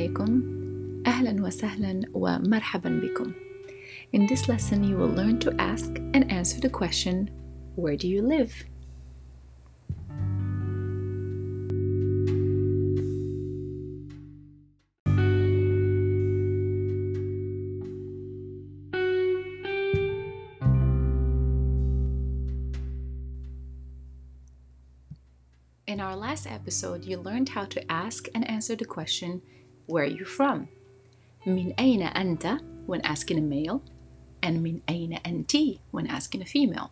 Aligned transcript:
عليكم 0.00 0.42
أهلا 1.06 1.42
وسهلا 1.42 2.00
ومرحبا 2.14 3.00
بكم 3.02 3.32
In 4.12 4.26
this 4.26 4.48
lesson 4.48 4.84
you 4.84 4.96
will 4.96 5.14
learn 5.20 5.38
to 5.40 5.54
ask 5.60 5.90
and 6.14 6.30
answer 6.30 6.60
the 6.60 6.70
question 6.70 7.30
Where 7.74 7.96
do 7.96 8.08
you 8.08 8.22
live? 8.22 8.64
In 25.86 26.00
our 26.00 26.16
last 26.16 26.46
episode, 26.46 27.04
you 27.04 27.16
learned 27.16 27.50
how 27.50 27.64
to 27.66 27.92
ask 27.92 28.26
and 28.34 28.48
answer 28.50 28.74
the 28.74 28.84
question, 28.84 29.40
Where 29.86 30.04
are 30.04 30.06
you 30.06 30.24
from? 30.24 30.68
من 31.46 31.74
أين 31.76 32.02
أنت 32.02 32.60
when 32.86 33.00
asking 33.02 33.38
a 33.38 33.42
male, 33.42 33.82
and 34.42 34.62
من 34.62 34.80
أين 34.88 35.20
أنتِ 35.22 35.80
when 35.90 36.06
asking 36.06 36.42
a 36.42 36.46
female. 36.46 36.90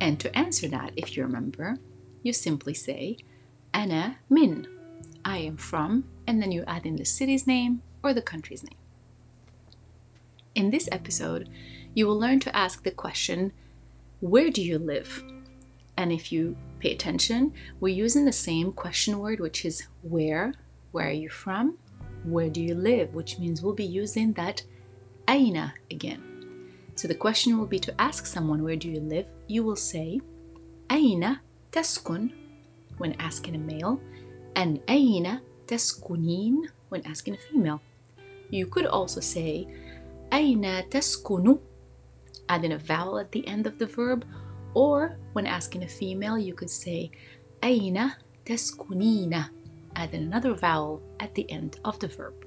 And 0.00 0.20
to 0.20 0.36
answer 0.36 0.68
that, 0.68 0.92
if 0.96 1.16
you 1.16 1.22
remember, 1.22 1.78
you 2.22 2.32
simply 2.32 2.74
say, 2.74 3.18
أنا 3.74 4.16
من. 4.30 4.66
I 5.24 5.38
am 5.38 5.56
from, 5.56 6.04
and 6.26 6.42
then 6.42 6.52
you 6.52 6.64
add 6.66 6.86
in 6.86 6.96
the 6.96 7.04
city's 7.04 7.46
name 7.46 7.82
or 8.02 8.14
the 8.14 8.22
country's 8.22 8.62
name. 8.62 8.78
In 10.54 10.70
this 10.70 10.88
episode, 10.92 11.48
you 11.94 12.06
will 12.06 12.18
learn 12.18 12.40
to 12.40 12.56
ask 12.56 12.82
the 12.82 12.90
question, 12.90 13.52
Where 14.20 14.50
do 14.50 14.62
you 14.62 14.78
live? 14.78 15.22
And 15.96 16.12
if 16.12 16.30
you 16.30 16.56
pay 16.78 16.92
attention, 16.92 17.52
we're 17.80 17.94
using 17.94 18.24
the 18.24 18.32
same 18.32 18.72
question 18.72 19.18
word, 19.18 19.40
which 19.40 19.64
is 19.64 19.86
where. 20.02 20.54
Where 20.92 21.08
are 21.08 21.12
you 21.12 21.28
from? 21.28 21.78
Where 22.23 22.49
do 22.49 22.61
you 22.61 22.75
live? 22.75 23.13
Which 23.13 23.39
means 23.39 23.61
we'll 23.61 23.73
be 23.73 23.85
using 23.85 24.33
that 24.33 24.63
aina 25.27 25.73
again. 25.89 26.21
So 26.95 27.07
the 27.07 27.15
question 27.15 27.57
will 27.57 27.67
be 27.67 27.79
to 27.79 28.01
ask 28.01 28.25
someone, 28.25 28.63
Where 28.63 28.75
do 28.75 28.89
you 28.89 28.99
live? 28.99 29.25
You 29.47 29.63
will 29.63 29.75
say, 29.75 30.21
Aina 30.89 31.41
taskun 31.71 32.31
when 32.97 33.13
asking 33.13 33.55
a 33.55 33.57
male, 33.57 33.99
and 34.55 34.79
aina 34.87 35.41
taskunin 35.65 36.67
when 36.89 37.01
asking 37.07 37.35
a 37.35 37.37
female. 37.37 37.81
You 38.49 38.67
could 38.67 38.85
also 38.85 39.21
say, 39.21 39.67
Aina 40.31 40.83
taskunu, 40.89 41.59
adding 42.49 42.73
a 42.73 42.77
vowel 42.77 43.19
at 43.19 43.31
the 43.31 43.47
end 43.47 43.65
of 43.65 43.79
the 43.79 43.87
verb, 43.87 44.25
or 44.73 45.17
when 45.33 45.47
asking 45.47 45.83
a 45.83 45.87
female, 45.87 46.37
you 46.37 46.53
could 46.53 46.69
say 46.69 47.09
Aina 47.63 48.17
taskunina, 48.45 49.49
adding 49.95 50.23
another 50.23 50.53
vowel 50.53 51.01
at 51.19 51.33
the 51.35 51.49
end 51.51 51.79
of 51.85 51.99
the 51.99 52.07
verb. 52.07 52.45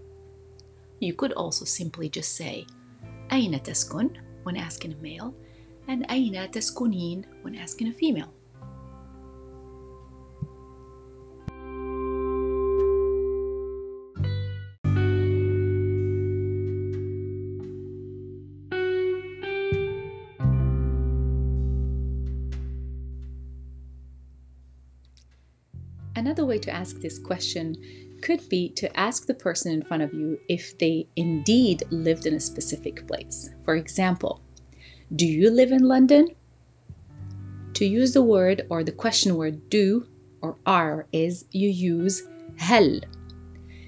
You 1.00 1.14
could 1.14 1.32
also 1.32 1.64
simply 1.64 2.08
just 2.08 2.34
say 2.36 2.66
Aina 3.30 3.58
taskun 3.58 4.16
when 4.42 4.56
asking 4.56 4.92
a 4.92 4.96
male 4.96 5.34
and 5.88 6.06
Aina 6.08 6.48
taskunin 6.48 7.24
when 7.42 7.54
asking 7.54 7.88
a 7.88 7.92
female. 7.92 8.32
Another 26.23 26.45
way 26.45 26.59
to 26.59 26.71
ask 26.71 26.99
this 26.99 27.19
question 27.19 27.75
could 28.21 28.47
be 28.49 28.69
to 28.69 28.99
ask 28.99 29.25
the 29.25 29.33
person 29.33 29.71
in 29.71 29.81
front 29.81 30.03
of 30.03 30.13
you 30.13 30.39
if 30.49 30.77
they 30.77 31.07
indeed 31.15 31.83
lived 31.89 32.25
in 32.25 32.33
a 32.33 32.39
specific 32.39 33.07
place. 33.07 33.51
For 33.63 33.75
example, 33.75 34.41
do 35.15 35.25
you 35.25 35.49
live 35.49 35.71
in 35.71 35.83
London? 35.83 36.27
To 37.75 37.85
use 37.85 38.13
the 38.13 38.23
word 38.23 38.67
or 38.69 38.83
the 38.83 38.91
question 38.91 39.35
word 39.35 39.69
do 39.69 40.07
or 40.41 40.57
are 40.65 41.07
is 41.11 41.45
you 41.51 41.69
use 41.69 42.23
هل. 42.57 43.01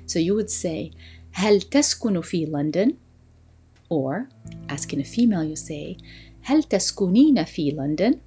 So 0.06 0.20
you 0.20 0.36
would 0.36 0.50
say 0.50 0.92
هل 1.34 1.62
تسكن 1.62 2.22
في 2.22 2.50
London? 2.50 2.98
Or 3.90 4.30
asking 4.70 5.02
a 5.02 5.04
female 5.04 5.44
you 5.44 5.56
say 5.56 5.98
هل 6.44 6.64
تسكنين 6.64 7.44
في 7.46 7.76
London? 7.76 8.22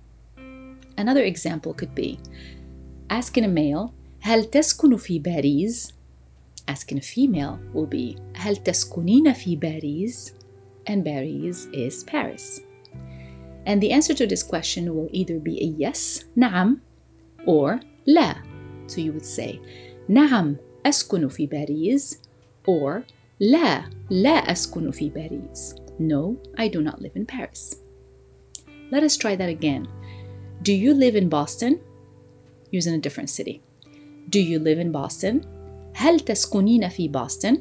Another 0.97 1.25
example 1.25 1.75
could 1.75 1.95
be 1.95 2.19
asking 3.11 3.45
a 3.45 3.49
male 3.49 3.95
هل 4.29 4.45
تسكن 4.45 4.97
في 4.97 5.19
باريس 5.19 5.95
asking 6.71 6.97
a 6.97 7.03
female 7.03 7.59
will 7.75 7.87
be 7.95 8.21
هل 8.35 8.57
تسكنين 8.57 9.33
في 9.33 9.57
باريس 9.57 10.35
and 10.91 11.05
Paris 11.05 11.67
is 11.73 12.05
Paris 12.05 12.61
and 13.67 13.81
the 13.83 13.93
answer 13.93 14.15
to 14.15 14.27
this 14.27 14.43
question 14.43 14.95
will 14.95 15.09
either 15.13 15.39
be 15.39 15.59
a 15.61 15.89
yes 15.89 16.25
نعم 16.37 16.81
or 17.47 17.81
لا 18.07 18.35
so 18.87 19.01
you 19.01 19.13
would 19.13 19.27
say 19.27 19.59
نعم 20.09 20.57
أسكن 20.87 21.29
في 21.29 21.47
باريس 21.47 22.21
or 22.69 23.03
لا 23.41 23.91
لا 24.11 24.31
أسكن 24.31 24.91
في 24.91 25.11
باريس 25.11 25.75
no 26.01 26.37
I 26.59 26.69
do 26.69 26.81
not 26.81 27.01
live 27.01 27.17
in 27.17 27.27
Paris 27.27 27.77
let 28.91 29.03
us 29.03 29.17
try 29.17 29.37
that 29.37 29.49
again 29.49 29.87
do 30.63 30.73
you 30.73 30.95
live 30.95 31.17
in 31.17 31.29
Boston 31.29 31.81
using 32.75 32.95
a 32.95 32.99
different 32.99 33.31
city. 33.31 33.63
Do 34.30 34.40
you 34.40 34.60
live 34.60 34.78
in 34.78 34.92
Boston? 34.92 35.46
هل 35.94 36.20
تسكنين 36.20 36.90
في 36.90 37.10
Boston? 37.10 37.58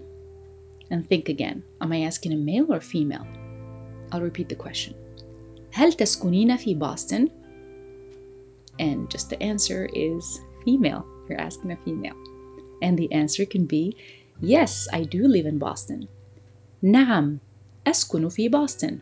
And 0.90 1.08
think 1.08 1.28
again. 1.28 1.62
Am 1.80 1.92
I 1.92 2.02
asking 2.02 2.32
a 2.32 2.36
male 2.36 2.66
or 2.70 2.80
female? 2.80 3.26
I'll 4.12 4.20
repeat 4.20 4.48
the 4.48 4.56
question. 4.56 4.94
هل 5.72 5.92
تسكنين 5.92 6.56
في 6.56 6.74
Boston? 6.74 7.30
And 8.78 9.08
just 9.08 9.30
the 9.30 9.42
answer 9.42 9.88
is 9.94 10.40
female. 10.64 11.04
You're 11.28 11.40
asking 11.40 11.72
a 11.72 11.76
female. 11.76 12.16
And 12.82 12.98
the 12.98 13.12
answer 13.12 13.46
can 13.46 13.64
be 13.64 13.96
Yes, 14.40 14.88
I 14.92 15.04
do 15.04 15.26
live 15.26 15.46
in 15.46 15.58
Boston. 15.58 16.06
نعم 16.82 17.38
أسكن 17.86 18.28
في 18.28 18.48
بوسطن. 18.48 18.98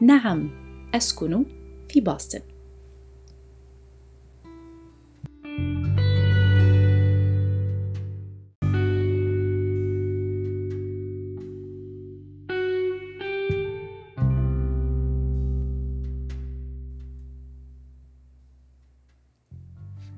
نعم 0.00 0.50
أسكن 0.94 1.44
في 1.88 2.00
بوسطن. 2.00 2.40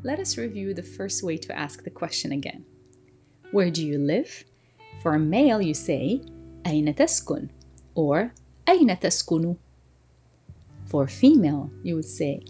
let 0.03 0.19
us 0.19 0.37
review 0.37 0.73
the 0.73 0.83
first 0.83 1.23
way 1.23 1.37
to 1.37 1.57
ask 1.57 1.83
the 1.83 1.89
question 1.89 2.31
again. 2.31 2.65
Where 3.51 3.71
do 3.71 3.85
you 3.85 3.97
live? 3.97 4.45
For 5.01 5.15
a 5.15 5.19
male, 5.19 5.61
you 5.61 5.73
say 5.73 6.21
أين 6.63 6.95
تسكن 6.95 7.49
or 7.95 8.33
أين 8.67 8.99
تسكن. 8.99 9.57
For 10.85 11.07
female, 11.07 11.71
you 11.83 11.95
would 11.95 12.05
say 12.05 12.41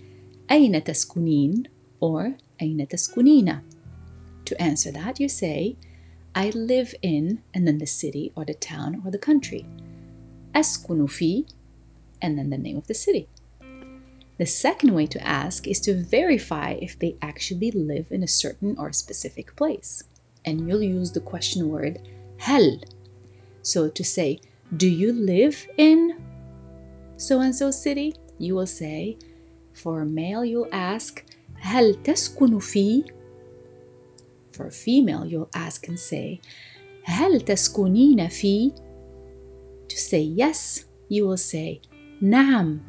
أين 0.50 0.84
تسكنين 0.84 1.68
or 2.00 2.38
أين 2.62 2.88
تسكنين. 2.88 3.62
To 4.46 4.62
answer 4.62 4.92
that, 4.92 5.20
you 5.20 5.30
say 5.30 5.78
I 6.34 6.50
live 6.50 6.94
in 7.02 7.42
and 7.54 7.68
then 7.68 7.78
the 7.78 7.88
city 7.88 8.32
or 8.36 8.46
the 8.46 8.54
town 8.54 9.02
or 9.06 9.12
the 9.12 9.18
country. 9.18 9.66
أسكن 10.54 11.08
في 11.08 11.46
and 12.22 12.38
then 12.38 12.50
the 12.50 12.58
name 12.58 12.78
of 12.78 12.88
the 12.88 12.94
city. 12.94 13.28
The 14.40 14.46
second 14.46 14.94
way 14.94 15.08
to 15.08 15.26
ask 15.26 15.68
is 15.68 15.80
to 15.82 16.04
verify 16.04 16.72
if 16.82 17.00
they 17.00 17.16
actually 17.22 17.72
live 17.72 18.08
in 18.12 18.22
a 18.24 18.28
certain 18.28 18.76
or 18.78 18.92
specific 18.92 19.56
place. 19.56 20.04
And 20.44 20.68
you'll 20.68 20.84
use 20.84 21.12
the 21.12 21.22
question 21.22 21.70
word 21.70 22.00
هل. 22.40 22.84
So 23.62 23.90
to 23.90 24.04
say, 24.04 24.42
do 24.76 24.88
you 24.88 25.14
live 25.14 25.66
in 25.78 26.22
so 27.18 27.40
and 27.40 27.56
so 27.56 27.72
city? 27.72 28.14
You 28.38 28.56
will 28.56 28.68
say, 28.68 29.18
for 29.74 30.02
a 30.02 30.06
male, 30.06 30.44
you'll 30.44 30.70
ask, 30.72 31.24
هل 31.62 32.04
تسكن 32.04 32.60
في? 32.60 33.04
For 34.52 34.68
a 34.68 34.72
female, 34.72 35.26
you'll 35.26 35.50
ask 35.54 35.88
and 35.88 36.00
say, 36.00 36.42
هل 37.06 37.42
تسكنين 37.42 38.28
في? 38.30 38.72
To 39.88 39.98
say 39.98 40.22
yes, 40.22 40.86
you 41.10 41.26
will 41.26 41.38
say, 41.38 41.82
نعم 42.22 42.80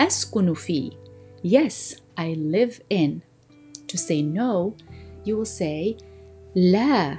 أسكن 0.00 0.54
في. 0.54 0.90
Yes, 1.42 2.00
I 2.16 2.34
live 2.34 2.80
in. 2.90 3.22
To 3.88 3.98
say 3.98 4.22
no, 4.22 4.74
you 5.24 5.36
will 5.36 5.44
say 5.44 5.96
لا 6.56 7.18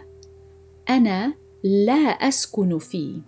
أنا 0.89 1.33
لا 1.63 2.09
أسكن 2.27 2.79
في. 2.79 3.21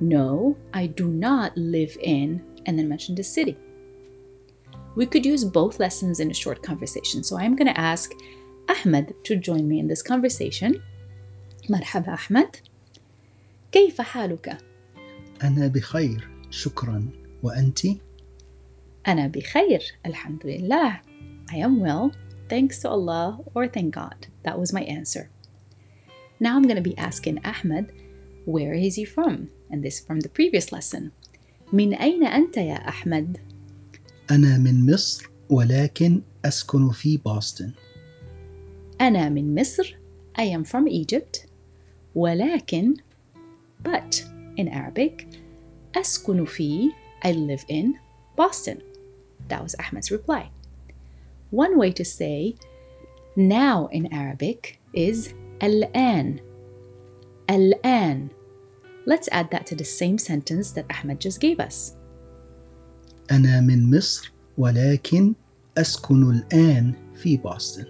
No, 0.00 0.56
I 0.74 0.86
do 0.86 1.06
not 1.06 1.56
live 1.56 1.96
in, 2.02 2.42
and 2.66 2.78
then 2.78 2.88
mention 2.88 3.14
the 3.14 3.22
city. 3.22 3.56
We 4.96 5.06
could 5.06 5.24
use 5.24 5.44
both 5.44 5.80
lessons 5.80 6.20
in 6.20 6.30
a 6.30 6.34
short 6.34 6.62
conversation, 6.62 7.22
so 7.22 7.38
I'm 7.38 7.56
going 7.56 7.72
to 7.72 7.80
ask 7.80 8.10
Ahmed 8.68 9.14
to 9.24 9.36
join 9.36 9.68
me 9.68 9.78
in 9.78 9.88
this 9.88 10.02
conversation. 10.02 10.82
مرحبا 11.70 12.14
أحمد 12.14 12.56
كيف 13.72 14.00
حالك؟ 14.00 14.58
أنا 15.42 15.66
بخير 15.66 16.28
شكرا 16.50 17.08
وأنت؟ 17.42 17.80
أنا 19.06 19.26
بخير 19.26 19.82
الحمد 20.06 20.46
لله 20.46 21.00
I 21.50 21.56
am 21.56 21.80
well 21.80 22.12
thanks 22.48 22.78
to 22.82 22.88
Allah 22.88 23.38
or 23.54 23.66
thank 23.66 23.94
God 23.94 24.26
that 24.44 24.58
was 24.58 24.72
my 24.72 24.82
answer 24.82 25.30
now 26.40 26.56
I'm 26.56 26.62
going 26.62 26.82
to 26.82 26.90
be 26.90 26.98
asking 26.98 27.40
Ahmed 27.44 27.92
where 28.44 28.74
is 28.74 28.96
he 28.96 29.04
from 29.04 29.48
and 29.70 29.82
this 29.82 30.00
from 30.00 30.20
the 30.20 30.28
previous 30.28 30.72
lesson 30.72 31.10
من 31.72 31.94
أين 31.94 32.24
أنت 32.24 32.56
يا 32.56 32.88
أحمد؟ 32.88 33.38
أنا 34.30 34.58
من 34.58 34.92
مصر 34.92 35.30
ولكن 35.50 36.22
أسكن 36.44 36.90
في 36.90 37.18
بoston 37.18 37.70
أنا 39.00 39.28
من 39.28 39.54
مصر 39.60 39.96
I 40.38 40.42
am 40.42 40.64
from 40.64 40.88
Egypt 40.88 41.46
ولكن 42.14 42.94
but 43.84 44.22
in 44.56 44.68
Arabic 44.68 45.26
أسكن 45.96 46.44
في 46.44 46.90
I 47.24 47.32
live 47.32 47.64
in 47.68 47.94
Boston 48.36 48.82
that 49.48 49.62
was 49.62 49.74
Ahmed's 49.78 50.10
reply 50.10 50.50
one 51.50 51.76
way 51.78 51.92
to 51.92 52.04
say 52.04 52.54
now 53.36 53.88
in 53.92 54.12
Arabic 54.12 54.80
is 54.92 55.34
الآن 55.62 56.40
الآن 57.50 58.28
Let's 59.04 59.28
add 59.32 59.50
that 59.50 59.66
to 59.66 59.74
the 59.74 59.84
same 59.84 60.16
sentence 60.16 60.70
that 60.72 60.86
Ahmed 60.88 61.20
just 61.20 61.40
gave 61.40 61.58
us. 61.58 61.96
أنا 63.30 63.60
من 63.60 63.96
مصر 63.96 64.32
ولكن 64.58 65.34
أسكن 65.78 66.30
الآن 66.30 66.94
في 67.14 67.38
بoston 67.38 67.86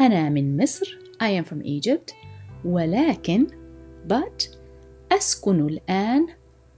أنا 0.00 0.28
من 0.28 0.62
مصر 0.62 0.98
I 1.20 1.30
am 1.30 1.44
from 1.44 1.62
Egypt 1.64 2.14
ولكن 2.64 3.46
but 4.08 4.56
أسكن 5.12 5.66
الآن 5.66 6.26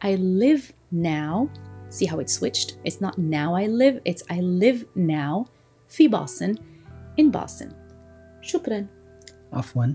I 0.04 0.14
live 0.16 0.72
now 0.92 1.48
see 1.88 2.06
how 2.06 2.18
it 2.18 2.30
switched 2.30 2.76
it's 2.84 3.00
not 3.00 3.18
now 3.18 3.54
I 3.54 3.66
live 3.66 4.00
it's 4.04 4.22
I 4.30 4.40
live 4.40 4.84
now 4.94 5.46
في 5.88 6.08
Boston 6.08 6.58
in 7.16 7.30
Boston 7.30 7.72
شكرا 8.42 8.86
عفوا 9.52 9.94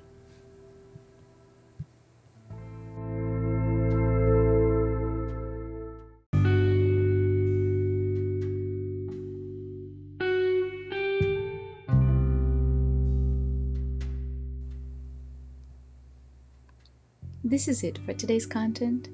This 17.49 17.69
is 17.69 17.81
it 17.81 17.97
for 18.05 18.11
today's 18.11 18.45
content. 18.45 19.07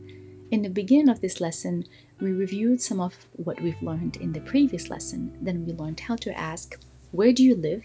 In 0.52 0.62
the 0.62 0.70
beginning 0.70 1.10
of 1.10 1.20
this 1.22 1.42
lesson, 1.42 1.86
we 2.20 2.32
reviewed 2.32 2.82
some 2.82 3.00
of 3.00 3.28
what 3.34 3.60
we've 3.62 3.82
learned 3.82 4.18
in 4.18 4.34
the 4.34 4.42
previous 4.42 4.90
lesson. 4.90 5.36
Then 5.42 5.66
we 5.66 5.74
learned 5.74 6.02
how 6.02 6.16
to 6.18 6.38
ask, 6.38 6.80
Where 7.12 7.34
do 7.34 7.44
you 7.44 7.56
live? 7.56 7.84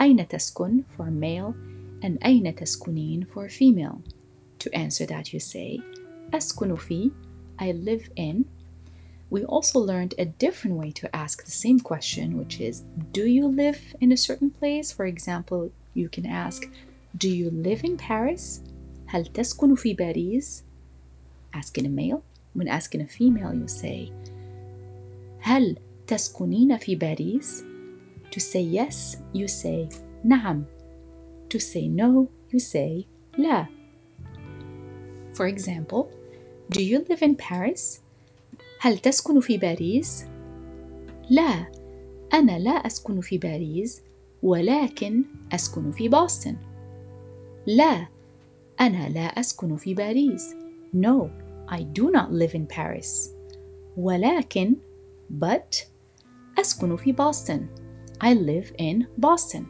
أين 0.00 0.28
تسكن 0.28 0.84
for 0.96 1.10
male 1.10 1.54
and 2.02 2.20
أين 2.20 2.54
تسكنين 2.54 3.26
for 3.28 3.48
female. 3.48 4.02
To 4.60 4.74
answer 4.74 5.06
that, 5.06 5.32
you 5.32 5.40
say, 5.40 5.80
أسكن 6.32 6.76
في, 6.76 7.10
I 7.58 7.72
live 7.72 8.10
in. 8.16 8.44
We 9.30 9.44
also 9.44 9.78
learned 9.78 10.14
a 10.16 10.24
different 10.24 10.76
way 10.76 10.90
to 10.92 11.14
ask 11.14 11.44
the 11.44 11.50
same 11.50 11.80
question, 11.80 12.38
which 12.38 12.60
is, 12.60 12.82
Do 13.12 13.26
you 13.26 13.46
live 13.46 13.94
in 14.00 14.12
a 14.12 14.16
certain 14.16 14.50
place? 14.50 14.92
For 14.92 15.04
example, 15.04 15.70
you 15.94 16.08
can 16.08 16.26
ask, 16.26 16.66
Do 17.16 17.28
you 17.28 17.50
live 17.50 17.84
in 17.84 17.96
Paris? 17.96 18.60
هل 19.06 19.26
تسكن 19.26 19.74
في 19.74 19.94
باريس? 19.94 20.62
Asking 21.53 21.85
a 21.85 21.89
male. 21.89 22.23
When 22.55 22.67
asking 22.67 23.01
a 23.01 23.07
female, 23.07 23.53
you 23.53 23.67
say, 23.67 24.11
هل 25.39 25.77
تسكنين 26.07 26.77
في 26.77 26.95
باريس? 26.95 27.63
To 28.31 28.39
say 28.39 28.63
yes, 28.63 29.17
you 29.33 29.47
say 29.47 29.95
نعم. 30.23 30.63
To 31.53 31.59
say 31.59 31.87
no, 31.87 32.27
you 32.51 32.59
say 32.59 33.05
لا. 33.37 33.67
For 35.33 35.47
example, 35.47 36.07
do 36.69 36.83
you 36.83 36.99
live 37.09 37.21
in 37.21 37.35
Paris? 37.35 38.01
هل 38.79 38.97
تسكن 38.97 39.39
في 39.39 39.57
باريس؟ 39.57 40.25
لا، 41.29 41.71
أنا 42.33 42.59
لا 42.59 42.71
أسكن 42.71 43.21
في 43.21 43.37
باريس، 43.37 44.01
ولكن 44.43 45.23
أسكن 45.51 45.91
في 45.91 46.09
بوسطن. 46.09 46.55
لا، 47.67 48.07
أنا 48.81 49.09
لا 49.09 49.25
أسكن 49.25 49.75
في 49.75 49.93
باريس. 49.93 50.55
No, 50.95 51.42
I 51.68 51.82
do 51.82 52.10
not 52.10 52.32
live 52.32 52.54
in 52.54 52.66
Paris. 52.66 53.34
ولكن 53.96 54.76
but 55.30 55.86
أسكن 56.58 56.96
في 56.96 57.12
بوسطن. 57.12 57.66
I 58.20 58.34
live 58.34 58.72
in 58.78 59.06
Boston. 59.18 59.66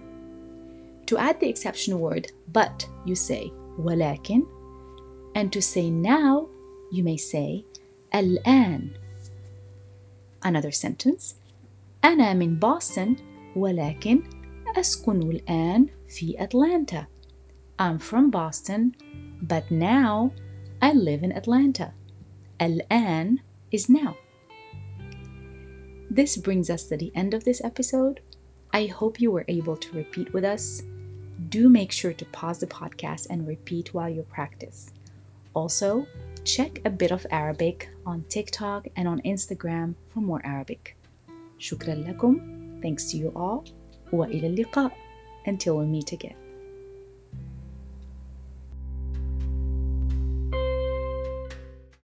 To 1.07 1.19
add 1.19 1.41
the 1.41 1.49
exception 1.49 1.99
word 2.01 2.33
but, 2.53 2.87
you 3.05 3.15
say 3.15 3.53
ولكن. 3.79 4.43
And 5.35 5.53
to 5.53 5.61
say 5.61 5.91
now, 5.91 6.49
you 6.93 7.03
may 7.05 7.17
say 7.17 7.65
الآن. 8.15 8.91
Another 10.43 10.71
sentence. 10.71 11.35
أنا 12.05 12.35
من 12.35 12.59
بوسطن 12.59 13.17
ولكن 13.57 14.23
أسكن 14.77 15.23
الآن 15.23 15.87
في 16.09 16.43
أتلانتا. 16.43 17.07
I'm 17.79 17.99
from 17.99 18.31
Boston, 18.31 18.93
but 19.43 19.71
now 19.71 20.33
I 20.83 20.93
live 20.93 21.23
in 21.23 21.33
Atlanta. 21.33 21.93
الآن 22.61 23.39
is 23.71 23.89
now. 23.89 24.17
This 26.11 26.37
brings 26.37 26.71
us 26.71 26.85
to 26.85 26.97
the 26.97 27.13
end 27.15 27.35
of 27.35 27.45
this 27.45 27.61
episode. 27.63 28.21
I 28.73 28.87
hope 28.87 29.21
you 29.21 29.31
were 29.31 29.45
able 29.49 29.77
to 29.77 29.97
repeat 29.97 30.33
with 30.33 30.45
us. 30.45 30.83
Do 31.49 31.69
make 31.69 31.93
sure 31.93 32.13
to 32.13 32.25
pause 32.27 32.59
the 32.59 32.67
podcast 32.67 33.27
and 33.31 33.47
repeat 33.47 33.95
while 33.95 34.09
you 34.09 34.23
practice. 34.23 34.91
Also, 35.55 36.07
check 36.45 36.81
a 36.85 36.91
bit 36.91 37.11
of 37.11 37.27
Arabic 37.31 37.89
on 38.07 38.25
TikTok 38.29 38.89
and 38.97 39.07
on 39.09 39.21
Instagram 39.23 39.95
for 40.13 40.21
more 40.21 40.41
Arabic. 40.45 40.97
شكرا 41.59 41.95
لكم. 41.95 42.81
Thanks 42.83 43.11
to 43.11 43.17
you 43.17 43.33
all. 43.37 43.65
وإلى 44.13 44.47
اللقاء. 44.47 44.93
Until 45.47 45.79
we 45.79 45.87
meet 45.87 46.13
again. 46.13 46.42